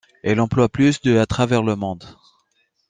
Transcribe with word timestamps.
Elle 0.23 0.41
emploie 0.41 0.67
plus 0.67 0.99
de 1.01 1.19
à 1.19 1.27
travers 1.27 1.61
le 1.61 1.75
monde. 1.75 2.05